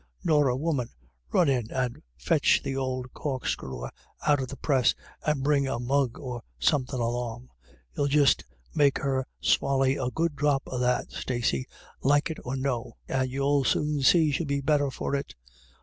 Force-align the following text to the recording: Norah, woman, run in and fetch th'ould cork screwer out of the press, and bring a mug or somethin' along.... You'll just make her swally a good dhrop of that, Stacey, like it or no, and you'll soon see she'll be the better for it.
Norah, 0.23 0.55
woman, 0.57 0.89
run 1.31 1.47
in 1.47 1.69
and 1.69 2.01
fetch 2.17 2.63
th'ould 2.63 3.13
cork 3.13 3.45
screwer 3.45 3.91
out 4.25 4.41
of 4.41 4.47
the 4.47 4.57
press, 4.57 4.95
and 5.27 5.43
bring 5.43 5.67
a 5.67 5.77
mug 5.79 6.17
or 6.17 6.41
somethin' 6.57 6.99
along.... 6.99 7.49
You'll 7.95 8.07
just 8.07 8.43
make 8.73 8.97
her 8.97 9.27
swally 9.41 9.97
a 9.97 10.09
good 10.09 10.35
dhrop 10.35 10.63
of 10.65 10.79
that, 10.79 11.11
Stacey, 11.11 11.67
like 12.01 12.31
it 12.31 12.39
or 12.43 12.55
no, 12.55 12.93
and 13.07 13.29
you'll 13.29 13.63
soon 13.63 14.01
see 14.01 14.31
she'll 14.31 14.47
be 14.47 14.55
the 14.55 14.61
better 14.65 14.89
for 14.89 15.13
it. 15.15 15.35